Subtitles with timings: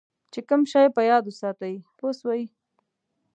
[0.33, 2.41] چې کم شی په یاد وساتې پوه شوې!.